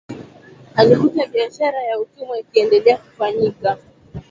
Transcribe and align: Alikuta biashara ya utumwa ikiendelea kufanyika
Alikuta 0.75 1.25
biashara 1.25 1.83
ya 1.83 1.99
utumwa 1.99 2.39
ikiendelea 2.39 2.97
kufanyika 2.97 3.77